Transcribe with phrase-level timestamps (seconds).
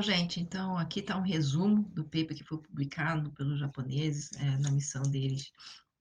[0.00, 4.72] Gente, então aqui está um resumo do paper que foi publicado pelos japoneses é, na
[4.72, 5.52] missão deles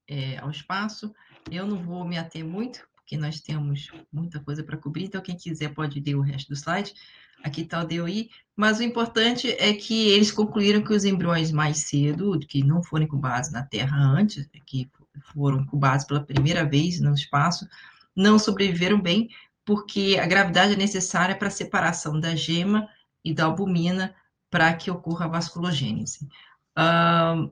[0.08, 1.14] é, ao espaço.
[1.52, 5.38] Eu não vou me ater muito, porque nós temos muita coisa para cobrir, então quem
[5.38, 6.92] quiser pode ler o resto do slide.
[7.44, 11.80] Aqui está o DOI, mas o importante é que eles concluíram que os embriões mais
[11.80, 14.90] cedo, que não foram incubados na Terra antes, que
[15.34, 17.68] foram incubados pela primeira vez no espaço,
[18.16, 19.30] não sobreviveram bem,
[19.64, 22.90] porque a gravidade é necessária para a separação da gema
[23.24, 24.16] e da albumina
[24.50, 26.28] para que ocorra a vasculogênese.
[26.78, 27.52] Uh,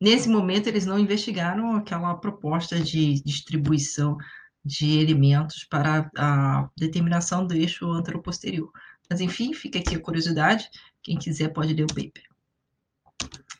[0.00, 4.16] nesse momento, eles não investigaram aquela proposta de distribuição
[4.64, 8.70] de elementos para a determinação do eixo anteroposterior.
[9.08, 10.68] Mas, enfim, fica aqui a curiosidade.
[11.02, 12.24] Quem quiser pode ler o paper.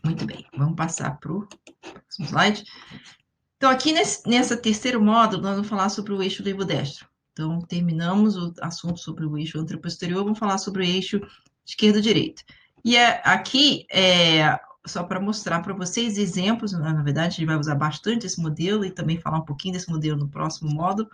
[0.05, 1.48] Muito bem, vamos passar para o
[2.19, 2.65] slide.
[3.56, 7.09] Então, aqui nesse, nessa terceiro módulo, nós vamos falar sobre o eixo levo-destro.
[7.37, 11.21] Então, terminamos o assunto sobre o eixo anteroposterior, vamos falar sobre o eixo
[11.67, 12.43] esquerdo-direito.
[12.83, 17.45] E é, aqui, é, só para mostrar para vocês exemplos, né, na verdade, a gente
[17.45, 21.11] vai usar bastante esse modelo e também falar um pouquinho desse modelo no próximo módulo,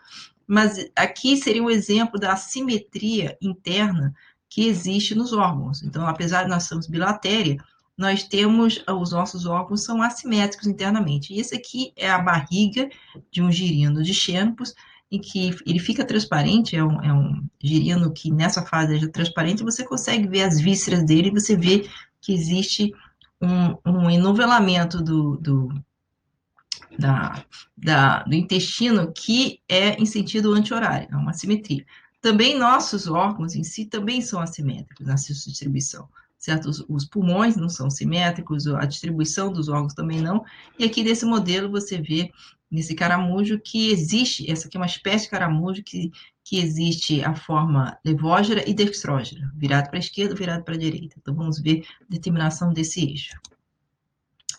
[0.47, 4.15] mas aqui seria um exemplo da assimetria interna
[4.49, 5.83] que existe nos órgãos.
[5.83, 7.57] Então, apesar de nós sermos bilatéria,
[7.99, 11.35] nós temos, os nossos órgãos são assimétricos internamente.
[11.35, 12.89] E esse aqui é a barriga
[13.29, 14.73] de um girino de Xenopus,
[15.13, 19.63] em que ele fica transparente, é um, é um girino que nessa fase é transparente,
[19.63, 21.87] você consegue ver as vísceras dele, você vê
[22.19, 22.95] que existe
[23.39, 25.69] um, um enovelamento do, do,
[26.99, 27.45] da,
[27.77, 31.85] da, do intestino que é em sentido anti-horário, é uma simetria.
[32.23, 36.09] Também nossos órgãos em si também são assimétricos na sua distribuição,
[36.43, 36.69] certo?
[36.69, 40.45] Os, os, pulmões não são simétricos, a distribuição dos órgãos também não,
[40.77, 42.31] e aqui nesse modelo você vê
[42.71, 46.11] nesse caramujo que existe, essa aqui é uma espécie de caramujo que,
[46.43, 51.15] que existe a forma levógera e dextrógera, virado para a esquerda, virado para a direita.
[51.19, 53.37] Então, vamos ver a determinação desse eixo.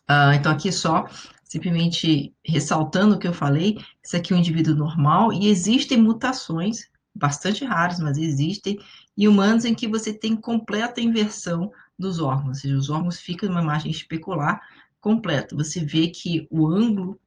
[0.10, 1.08] Uh, então, aqui só,
[1.44, 6.88] simplesmente ressaltando o que eu falei, isso aqui é um indivíduo normal e existem mutações,
[7.16, 8.80] bastante raras, mas existem,
[9.18, 13.50] em humanos em que você tem completa inversão dos órgãos, ou seja, os órgãos ficam
[13.50, 14.62] numa imagem especular
[15.00, 15.56] completa.
[15.56, 17.20] Você vê que o ângulo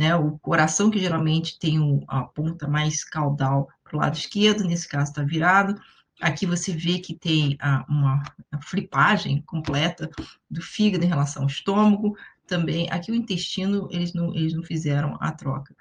[0.00, 0.14] né?
[0.16, 1.78] O coração, que geralmente tem
[2.08, 5.80] a ponta mais caudal para o lado esquerdo, nesse caso está virado.
[6.20, 10.10] Aqui você vê que tem a, uma a flipagem completa
[10.50, 12.16] do fígado em relação ao estômago.
[12.46, 15.76] Também, aqui o intestino, eles não, eles não fizeram a troca.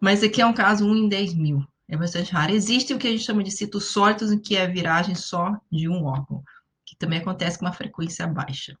[0.00, 1.64] Mas aqui é um caso 1 em 10 mil.
[1.88, 2.52] É bastante raro.
[2.52, 5.88] Existe o que a gente chama de citos sólidos, que é a viragem só de
[5.88, 6.42] um órgão,
[6.84, 8.76] que também acontece com uma frequência baixa.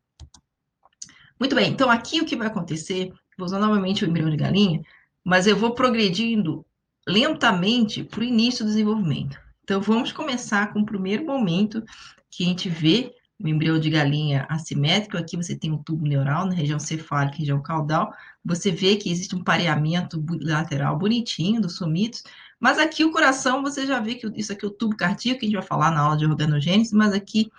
[1.40, 4.82] Muito bem, então aqui o que vai acontecer vou usar novamente o embrião de galinha,
[5.24, 6.66] mas eu vou progredindo
[7.06, 9.40] lentamente para o início do desenvolvimento.
[9.62, 11.84] Então, vamos começar com o primeiro momento
[12.30, 15.16] que a gente vê o embrião de galinha assimétrico.
[15.16, 18.12] Aqui você tem um tubo neural na região cefálica região caudal.
[18.44, 22.24] Você vê que existe um pareamento lateral bonitinho dos somitos.
[22.58, 25.46] Mas aqui o coração, você já vê que isso aqui é o tubo cardíaco, que
[25.46, 27.50] a gente vai falar na aula de organogênese, mas aqui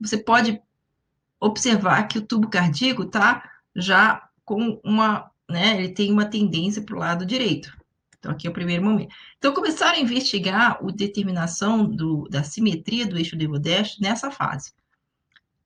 [0.00, 0.60] você pode
[1.40, 6.94] observar que o tubo cardíaco está já com uma, né, ele tem uma tendência para
[6.94, 7.76] o lado direito.
[8.18, 9.12] Então, aqui é o primeiro momento.
[9.36, 14.72] Então, começaram a investigar a determinação do, da simetria do eixo levo-destro nessa fase.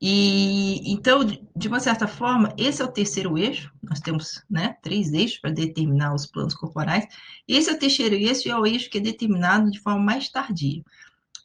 [0.00, 5.12] E, então, de uma certa forma, esse é o terceiro eixo, nós temos né, três
[5.12, 7.06] eixos para determinar os planos corporais.
[7.48, 10.28] Esse é o terceiro eixo e é o eixo que é determinado de forma mais
[10.28, 10.84] tardia.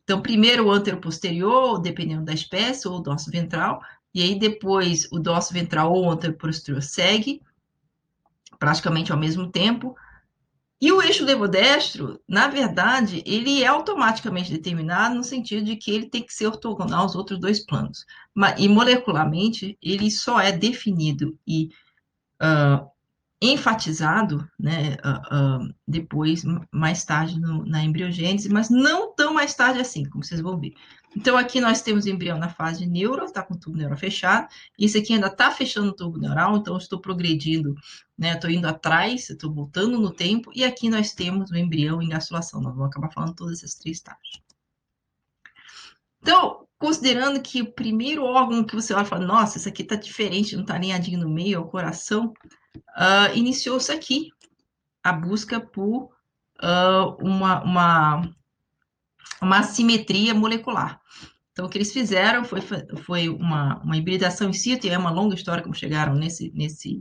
[0.04, 3.82] Então, primeiro o antero-posterior, dependendo da espécie, ou o dorso ventral,
[4.14, 7.42] e aí depois o dorso ventral ou o anteroposterior segue,
[8.60, 9.96] praticamente ao mesmo tempo.
[10.84, 16.10] E o eixo levodestro, na verdade, ele é automaticamente determinado no sentido de que ele
[16.10, 18.06] tem que ser ortogonal aos outros dois planos.
[18.58, 21.70] E molecularmente, ele só é definido e
[22.42, 22.86] uh,
[23.42, 29.80] enfatizado né, uh, uh, depois, mais tarde, no, na embriogênese, mas não tão mais tarde
[29.80, 30.74] assim, como vocês vão ver.
[31.16, 34.48] Então, aqui nós temos o embrião na fase neuro, está com o tubo neural fechado.
[34.78, 37.76] Isso aqui ainda está fechando o tubo neural, então estou progredindo,
[38.18, 38.34] né?
[38.34, 40.52] Estou indo atrás, estou voltando no tempo.
[40.56, 42.62] E aqui nós temos o embrião em gastrulação.
[42.62, 44.42] Nós vamos acabar falando todos esses três estágios.
[46.22, 49.96] Então, considerando que o primeiro órgão que você olha e fala, nossa, isso aqui está
[49.96, 52.34] diferente, não está alinhadinho no meio, é o coração,
[52.76, 54.32] uh, iniciou-se aqui
[55.04, 56.10] a busca por
[56.62, 58.36] uh, uma, uma
[59.44, 61.00] uma assimetria molecular.
[61.52, 62.62] Então, o que eles fizeram foi,
[63.04, 67.00] foi uma, uma hibridação in situ, e é uma longa história como chegaram nesse, nesse,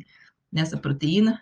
[0.53, 1.41] nessa proteína.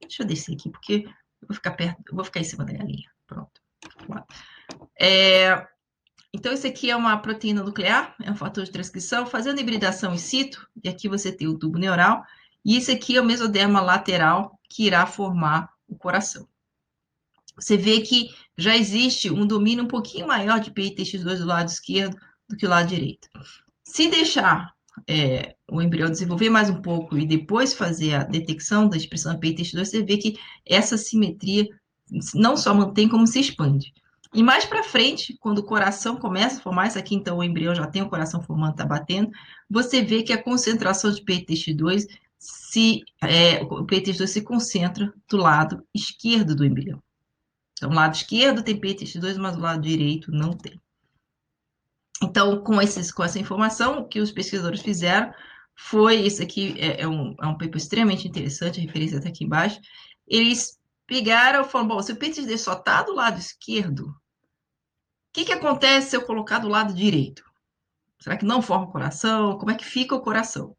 [0.00, 1.04] Deixa eu descer aqui, porque
[1.40, 3.10] eu vou ficar perto, eu vou ficar em cima da galinha.
[3.26, 3.60] Pronto.
[5.00, 5.66] É,
[6.34, 10.18] Então, esse aqui é uma proteína nuclear, é um fator de transcrição, fazendo hibridação in
[10.18, 12.24] situ, e aqui você tem o tubo neural,
[12.64, 16.48] e esse aqui é o mesoderma lateral que irá formar o coração.
[17.58, 22.16] Você vê que já existe um domínio um pouquinho maior de PITX2 do lado esquerdo
[22.48, 23.28] do que o lado direito.
[23.84, 24.72] Se deixar
[25.08, 29.84] é, o embrião desenvolver mais um pouco e depois fazer a detecção da expressão PITX2,
[29.84, 31.66] você vê que essa simetria
[32.34, 33.92] não só mantém, como se expande.
[34.34, 37.74] E mais para frente, quando o coração começa a formar, isso aqui então o embrião
[37.74, 39.30] já tem o coração formando, está batendo,
[39.68, 42.06] você vê que a concentração de PTX2
[42.38, 47.00] se é, o PTX2 se concentra do lado esquerdo do embrião.
[47.82, 50.80] Então, o lado esquerdo tem PTX2, mas o lado direito não tem.
[52.22, 55.34] Então, com, esses, com essa informação, o que os pesquisadores fizeram
[55.74, 59.42] foi, isso aqui é, é, um, é um paper extremamente interessante, a referência está aqui
[59.42, 59.80] embaixo,
[60.28, 64.14] eles pegaram e falaram, bom, se o PTX2 só está do lado esquerdo,
[65.32, 67.42] que, que acontece se eu colocar do lado direito?
[68.20, 69.58] Será que não forma o coração?
[69.58, 70.76] Como é que fica o coração?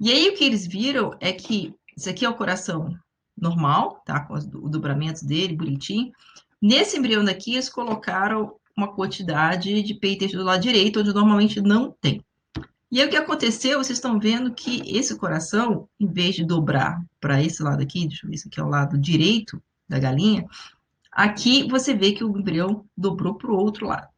[0.00, 2.92] E aí o que eles viram é que isso aqui é o coração
[3.40, 4.20] normal, tá?
[4.20, 6.12] Com os dobramentos dele, bonitinho.
[6.60, 11.90] Nesse embrião daqui, eles colocaram uma quantidade de peitos do lado direito, onde normalmente não
[12.00, 12.22] tem.
[12.92, 17.00] E aí o que aconteceu, vocês estão vendo que esse coração, em vez de dobrar
[17.20, 20.46] para esse lado aqui, deixa eu ver, esse aqui é o lado direito da galinha,
[21.10, 24.08] Aqui você vê que o embrião dobrou para o outro lado.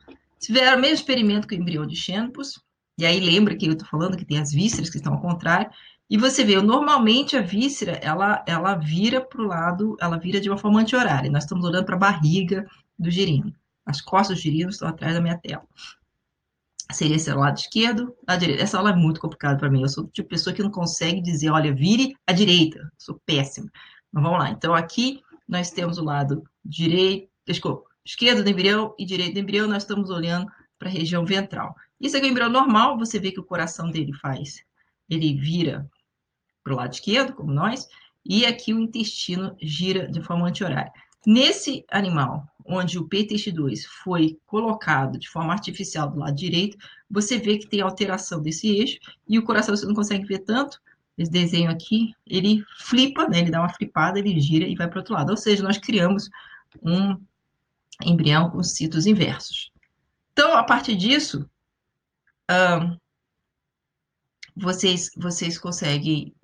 [0.40, 2.60] Fizer o mesmo experimento que o embrião de Xenopus,
[2.98, 5.70] e aí lembra que eu estou falando que tem as vísceras que estão ao contrário,
[6.12, 10.50] e você vê, normalmente a víscera, ela, ela vira para o lado, ela vira de
[10.50, 11.30] uma forma anti-horária.
[11.30, 12.68] Nós estamos olhando para a barriga
[12.98, 13.50] do girino.
[13.86, 15.66] As costas do girino estão atrás da minha tela.
[16.92, 18.62] Seria esse lado esquerdo, a direita.
[18.62, 19.80] Essa aula é muito complicada para mim.
[19.80, 22.92] Eu sou tipo pessoa que não consegue dizer, olha, vire à direita.
[22.98, 23.70] sou péssima.
[24.12, 24.50] Mas vamos lá.
[24.50, 29.66] Então, aqui nós temos o lado direito, desculpa, esquerdo do embrião e direito do embrião,
[29.66, 30.46] nós estamos olhando
[30.78, 31.74] para a região ventral.
[31.98, 34.62] Isso aqui é o embrião normal, você vê que o coração dele faz,
[35.08, 35.88] ele vira
[36.62, 37.88] para o lado esquerdo, como nós,
[38.24, 40.92] e aqui o intestino gira de forma anti-horária.
[41.26, 46.76] Nesse animal, onde o PTX2 foi colocado de forma artificial do lado direito,
[47.10, 48.98] você vê que tem alteração desse eixo
[49.28, 50.80] e o coração você não consegue ver tanto,
[51.18, 53.40] esse desenho aqui, ele flipa, né?
[53.40, 55.30] ele dá uma flipada, ele gira e vai para o outro lado.
[55.30, 56.30] Ou seja, nós criamos
[56.82, 57.16] um
[58.02, 59.70] embrião com citos inversos.
[60.32, 61.48] Então, a partir disso,
[64.56, 66.34] vocês, vocês conseguem.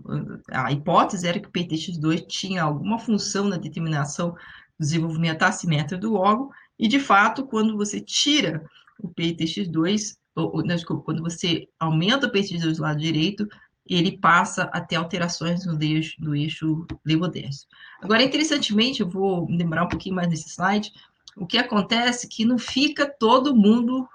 [0.50, 4.36] A hipótese era que o PTX2 tinha alguma função na determinação do
[4.80, 8.64] desenvolvimento assimétrico do órgão, e de fato, quando você tira
[9.00, 13.48] o PTX2, ou, ou, desculpa, quando você aumenta o PTX2 do lado direito,
[13.86, 17.66] ele passa a ter alterações no eixo, do eixo levodense.
[18.02, 20.92] Agora, interessantemente, eu vou demorar um pouquinho mais nesse slide,
[21.36, 24.06] o que acontece é que não fica todo mundo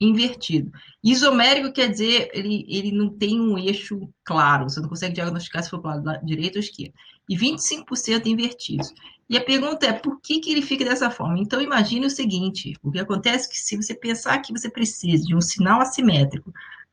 [0.00, 0.70] invertido.
[1.02, 5.70] Isomérico quer dizer, ele, ele não tem um eixo claro, você não consegue diagnosticar se
[5.70, 6.94] for para o lado direito ou esquerdo.
[7.28, 8.92] E 25% invertidos.
[9.28, 11.38] E a pergunta é, por que, que ele fica dessa forma?
[11.38, 15.24] Então, imagine o seguinte, o que acontece é que se você pensar que você precisa
[15.24, 16.52] de um sinal assimétrico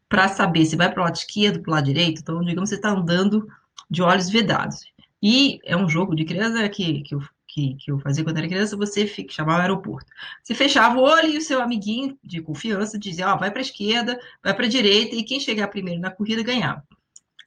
[0.10, 2.22] para saber se vai para o lado esquerdo, para o lado direito.
[2.22, 3.48] Então, digamos, você está andando
[3.90, 4.82] de olhos vedados.
[5.22, 7.22] E é um jogo de criança que, que, eu,
[7.56, 10.12] que, que eu fazia quando era criança, você fica, chamava aeroporto.
[10.44, 13.62] Você fechava o olho e o seu amiguinho de confiança dizia, ó, oh, vai para
[13.62, 16.84] a esquerda, vai para a direita, e quem chegar primeiro na corrida ganhava.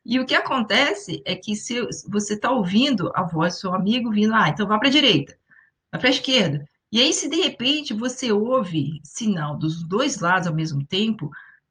[0.07, 4.11] E o que acontece é que se você está ouvindo a voz do seu amigo
[4.11, 5.37] vindo, ah, então vá para a direita,
[5.93, 6.67] vai para a esquerda.
[6.91, 11.31] E aí, se de repente você ouve sinal dos dois lados ao mesmo tempo,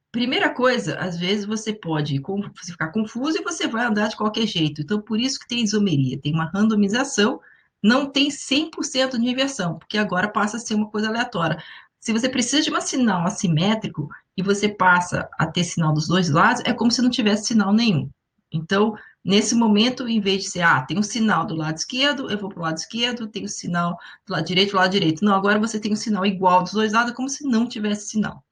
[0.09, 2.19] Primeira coisa, às vezes você pode
[2.65, 4.81] ficar confuso e você vai andar de qualquer jeito.
[4.81, 7.39] Então, por isso que tem isomeria, tem uma randomização,
[7.81, 11.61] não tem 100% de inversão, porque agora passa a ser uma coisa aleatória.
[11.99, 16.29] Se você precisa de um sinal assimétrico e você passa a ter sinal dos dois
[16.29, 18.09] lados, é como se não tivesse sinal nenhum.
[18.51, 22.37] Então, nesse momento, em vez de ser, ah, tem um sinal do lado esquerdo, eu
[22.37, 25.25] vou para o lado esquerdo, tem um sinal do lado direito, do lado direito.
[25.25, 28.43] Não, agora você tem um sinal igual dos dois lados, como se não tivesse sinal.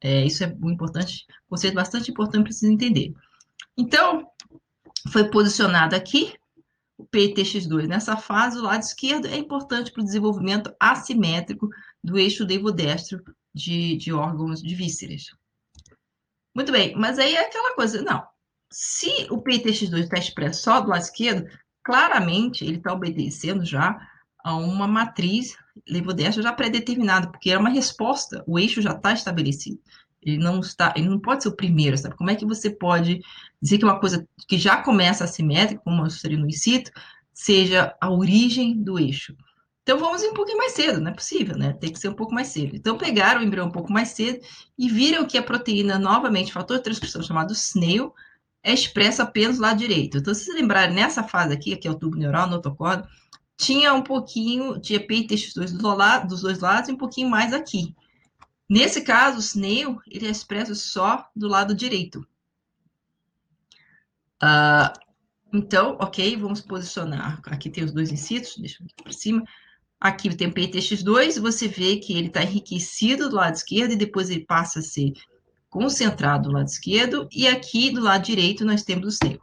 [0.00, 3.14] É, isso é um importante, conceito bastante importante para vocês entenderem.
[3.76, 4.26] Então,
[5.10, 6.34] foi posicionado aqui
[7.02, 11.68] o PTX2 nessa fase, o lado esquerdo é importante para o desenvolvimento assimétrico
[12.02, 15.24] do eixo devo-destro de, de órgãos de vísceras.
[16.54, 18.24] Muito bem, mas aí é aquela coisa, não.
[18.70, 21.48] Se o PTX2 está expresso só do lado esquerdo,
[21.82, 23.98] claramente ele está obedecendo já
[24.44, 25.56] a uma matriz
[25.88, 29.80] levodestra já pré-determinada, porque é uma resposta, o eixo já está estabelecido.
[30.22, 32.16] Ele não está, ele não pode ser o primeiro, sabe?
[32.16, 33.20] Como é que você pode
[33.60, 36.90] dizer que uma coisa que já começa assimétrica, como eu mostrei no incito,
[37.34, 39.34] seja a origem do eixo?
[39.82, 41.72] Então vamos ir um pouquinho mais cedo, não é possível, né?
[41.72, 42.76] Tem que ser um pouco mais cedo.
[42.76, 44.40] Então pegaram o embrião um pouco mais cedo
[44.78, 48.14] e viram que a proteína, novamente, fator de transcrição chamado SNAIL,
[48.62, 50.18] é expressa apenas lado direito.
[50.18, 53.08] Então, se vocês lembrarem, nessa fase aqui, que é o tubo neural, notocorda,
[53.56, 57.94] tinha um pouquinho, tinha PITX2 do lado, dos dois lados e um pouquinho mais aqui.
[58.68, 62.26] Nesse caso, o SNAIL, ele é expresso só do lado direito.
[64.42, 64.98] Uh,
[65.52, 67.40] então, ok, vamos posicionar.
[67.46, 69.44] Aqui tem os dois incisos, deixa eu ir para cima.
[70.00, 74.30] Aqui tem o PTX2, você vê que ele está enriquecido do lado esquerdo e depois
[74.30, 75.12] ele passa a ser
[75.70, 77.28] concentrado do lado esquerdo.
[77.30, 79.38] E aqui do lado direito nós temos o seu.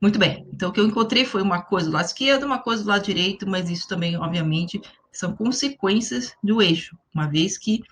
[0.00, 2.82] Muito bem, então o que eu encontrei foi uma coisa do lado esquerdo, uma coisa
[2.82, 4.80] do lado direito, mas isso também, obviamente,
[5.12, 7.82] são consequências do eixo, uma vez que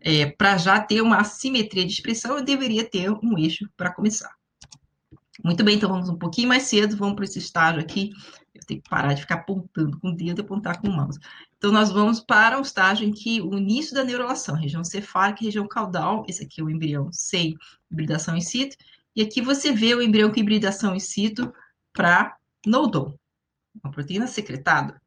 [0.00, 4.34] é, para já ter uma assimetria de expressão, eu deveria ter um eixo para começar.
[5.42, 8.12] Muito bem, então vamos um pouquinho mais cedo, vamos para esse estágio aqui
[8.54, 11.18] eu tenho que parar de ficar apontando com o dedo e apontar com o mouse.
[11.56, 15.66] Então, nós vamos para o estágio em que o início da neurulação, região cefálica região
[15.66, 17.56] caudal, esse aqui é o embrião sem
[17.90, 18.76] hibridação in situ,
[19.14, 21.52] e aqui você vê o embrião com hibridação in situ
[21.92, 23.14] para nodon,
[23.82, 24.99] uma proteína secretada.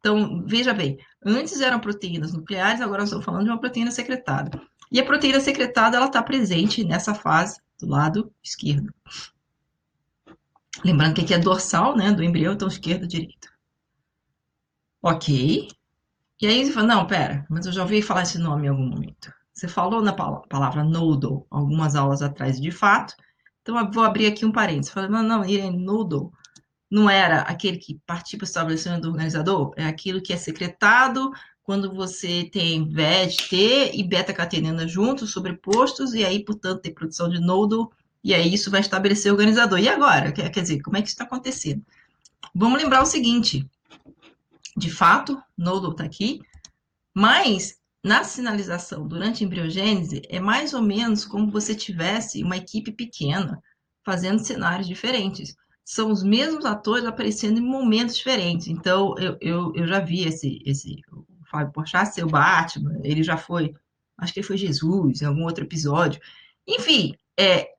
[0.00, 4.60] Então, veja bem, antes eram proteínas nucleares, agora nós estamos falando de uma proteína secretada.
[4.90, 8.92] E a proteína secretada, ela está presente nessa fase do lado esquerdo.
[10.82, 13.48] Lembrando que aqui é dorsal, né, do embrião, então esquerdo, direito.
[15.02, 15.68] Ok.
[16.40, 18.86] E aí você fala, não, pera, mas eu já ouvi falar esse nome em algum
[18.86, 19.30] momento.
[19.52, 23.14] Você falou na palavra nodal algumas aulas atrás, de fato.
[23.60, 24.90] Então, eu vou abrir aqui um parênteses.
[24.90, 26.32] Falei, não, não, Irene, nodal
[26.90, 29.72] não era aquele que participa do estabelecimento do organizador?
[29.76, 31.30] É aquilo que é secretado
[31.62, 37.92] quando você tem VET, e beta-catenina juntos, sobrepostos, e aí, portanto, tem produção de nodal
[38.22, 39.78] e aí isso vai estabelecer o organizador.
[39.78, 40.32] E agora?
[40.32, 41.84] Quer, dizer, como é que isso está acontecendo?
[42.54, 43.68] Vamos lembrar o seguinte:
[44.76, 46.40] de fato, Nodal está aqui,
[47.14, 52.92] mas na sinalização durante a embriogênese é mais ou menos como você tivesse uma equipe
[52.92, 53.62] pequena
[54.04, 55.54] fazendo cenários diferentes.
[55.92, 58.68] São os mesmos atores aparecendo em momentos diferentes.
[58.68, 63.24] Então, eu, eu, eu já vi esse, esse o Fábio Porchat ser o Batman, ele
[63.24, 63.74] já foi,
[64.16, 66.20] acho que ele foi Jesus em algum outro episódio.
[66.64, 67.70] Enfim, é,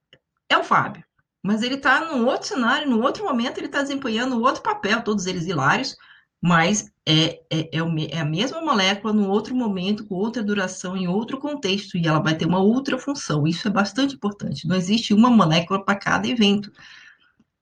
[0.49, 1.05] é o Fábio.
[1.41, 5.25] Mas ele está num outro cenário, num outro momento, ele está desempenhando outro papel, todos
[5.25, 5.95] eles hilários,
[6.41, 7.79] mas é, é, é,
[8.11, 12.19] é, a mesma molécula num outro momento, com outra duração, em outro contexto, e ela
[12.19, 13.47] vai ter uma outra função.
[13.47, 14.67] Isso é bastante importante.
[14.67, 16.73] Não existe uma molécula para cada evento.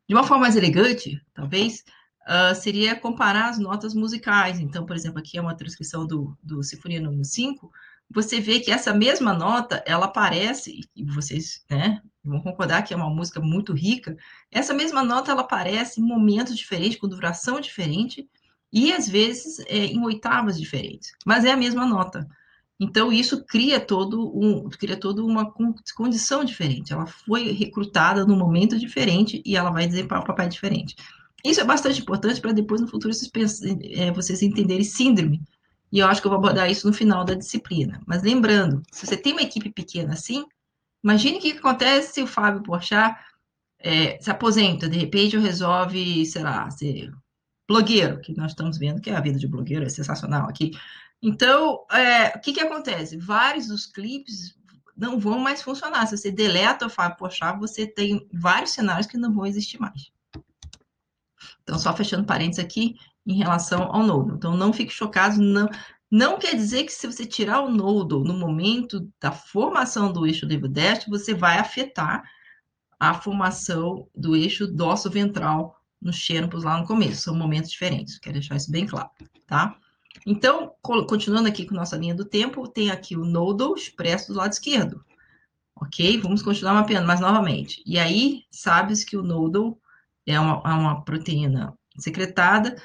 [0.09, 1.83] De uma forma mais elegante, talvez,
[2.27, 4.59] uh, seria comparar as notas musicais.
[4.59, 7.71] Então, por exemplo, aqui é uma transcrição do, do Sinfonia número 5,
[8.09, 12.97] você vê que essa mesma nota, ela aparece, e vocês né, vão concordar que é
[12.97, 14.17] uma música muito rica,
[14.51, 18.27] essa mesma nota ela aparece em momentos diferentes, com duração diferente,
[18.73, 22.27] e às vezes é, em oitavas diferentes, mas é a mesma nota.
[22.79, 25.51] Então isso cria todo um, cria toda uma
[25.95, 26.93] condição diferente.
[26.93, 30.95] Ela foi recrutada num momento diferente e ela vai desempenhar um papel diferente.
[31.43, 35.41] Isso é bastante importante para depois no futuro vocês, pensem, é, vocês entenderem síndrome.
[35.91, 38.01] E eu acho que eu vou abordar isso no final da disciplina.
[38.05, 40.45] Mas lembrando, se você tem uma equipe pequena assim,
[41.03, 43.17] Imagine o que acontece se o Fábio Porchat
[43.79, 47.13] é, se aposenta, de repente resolve, sei lá, ser
[47.69, 50.71] blogueiro, que nós estamos vendo que a vida de blogueiro é sensacional aqui.
[51.21, 53.15] Então, é, o que, que acontece?
[53.15, 54.57] Vários dos clipes
[54.97, 56.07] não vão mais funcionar.
[56.07, 60.11] Se você deleta o Fábio Porchat, você tem vários cenários que não vão existir mais.
[61.61, 64.33] Então, só fechando parênteses aqui em relação ao novo.
[64.33, 65.69] Então, não fique chocado, não,
[66.09, 70.47] não quer dizer que se você tirar o nodo no momento da formação do eixo
[70.47, 72.23] levo-deste, você vai afetar
[72.99, 77.21] a formação do eixo dosso-ventral nos xênopos lá no começo.
[77.23, 79.09] São momentos diferentes, quero deixar isso bem claro,
[79.45, 79.77] tá?
[80.25, 84.51] Então, continuando aqui com nossa linha do tempo, tem aqui o nodo expresso do lado
[84.51, 85.03] esquerdo.
[85.75, 86.19] Ok?
[86.19, 87.81] Vamos continuar mapeando mais novamente.
[87.85, 89.77] E aí, sabes que o nodo
[90.25, 92.75] é uma, é uma proteína secretada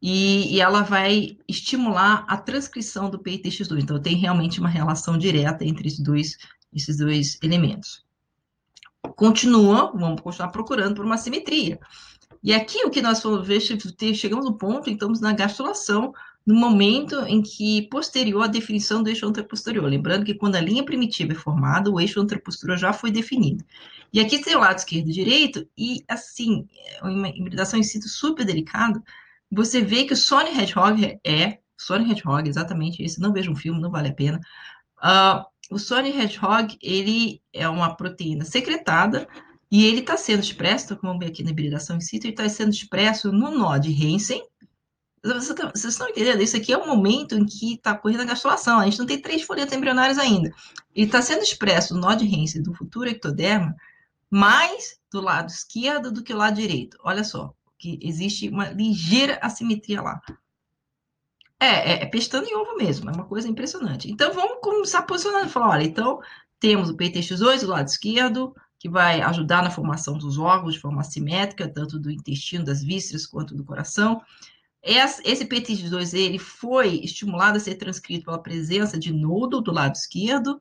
[0.00, 3.82] e, e, ela vai estimular a transcrição do PITX2.
[3.82, 6.38] Então, tem realmente uma relação direta entre esses dois,
[6.72, 8.04] esses dois elementos.
[9.16, 11.80] Continua, vamos continuar procurando por uma simetria.
[12.42, 16.12] E aqui o que nós vamos ver, chegamos no ponto, então, na gastrulação,
[16.46, 19.84] no momento em que posterior à definição do eixo anteroposterior.
[19.84, 23.64] Lembrando que quando a linha primitiva é formada, o eixo anteroposterior já foi definido.
[24.12, 28.08] E aqui tem o lado esquerdo e direito, e assim, é uma hibridação em situ
[28.08, 29.02] super delicada,
[29.50, 33.20] você vê que o Sonic Hedgehog é Sonic Hedgehog, exatamente isso.
[33.20, 34.40] Não vejo um filme, não vale a pena.
[34.98, 39.28] Uh, o Sonic Hedgehog, ele é uma proteína secretada
[39.70, 43.30] e ele está sendo expresso, como aqui na hibridação in situ, ele está sendo expresso
[43.30, 44.42] no nó de Hansen,
[45.22, 46.42] Vocês estão entendendo?
[46.42, 48.80] Isso aqui é o momento em que está ocorrendo a gastrulação.
[48.80, 50.50] A gente não tem três folhetos embrionários ainda.
[50.94, 53.74] Ele está sendo expresso no nó de Hense do futuro ectoderma
[54.30, 56.96] mais do lado esquerdo do que o lado direito.
[57.02, 60.20] Olha só, que existe uma ligeira assimetria lá.
[61.60, 64.10] É, é, é pestana e ovo mesmo, é uma coisa impressionante.
[64.10, 65.48] Então vamos começar posicionando.
[65.48, 66.20] Falar, olha, então
[66.60, 71.00] temos o PTX2 do lado esquerdo, que vai ajudar na formação dos órgãos de forma
[71.00, 74.22] assimétrica, tanto do intestino, das vísceras, quanto do coração.
[74.82, 80.58] Esse PTX2 ele foi estimulado a ser transcrito pela presença de nodo do lado esquerdo,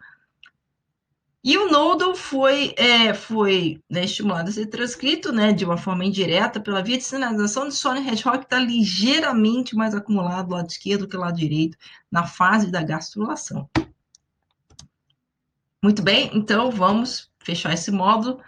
[1.44, 6.04] e o nodo foi, é, foi né, estimulado a ser transcrito né, de uma forma
[6.04, 10.70] indireta pela via de sinalização de Sony Hedgehog, que está ligeiramente mais acumulado do lado
[10.70, 11.78] esquerdo que do lado direito,
[12.12, 13.70] na fase da gastrulação.
[15.82, 18.42] Muito bem, então vamos fechar esse módulo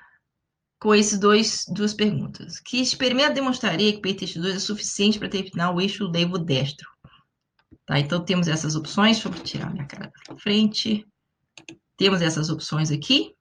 [0.78, 2.60] com esses dois duas perguntas.
[2.60, 6.90] Que experimento demonstraria que PTX2 é suficiente para terminar o eixo levo destro?
[7.86, 9.22] Tá, então temos essas opções.
[9.22, 11.08] Deixa eu tirar minha cara da frente.
[11.98, 13.34] Temos essas opções aqui.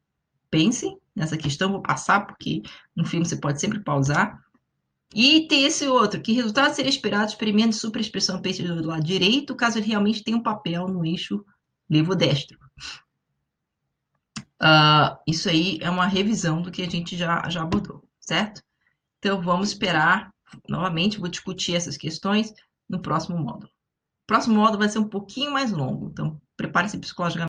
[0.50, 2.62] Pensem nessa questão, vou passar, porque
[2.96, 4.40] no filme você pode sempre pausar.
[5.14, 9.56] E tem esse outro, que resultado seria esperado experimento de superexpressão peixe do lado direito,
[9.56, 11.44] caso ele realmente tenha um papel no eixo
[11.88, 12.58] levo-destro.
[14.60, 18.62] Uh, isso aí é uma revisão do que a gente já, já abordou, certo?
[19.18, 20.32] Então, vamos esperar,
[20.68, 22.52] novamente, vou discutir essas questões
[22.88, 23.70] no próximo módulo.
[24.22, 27.46] O próximo módulo vai ser um pouquinho mais longo, então prepare-se psicologicamente.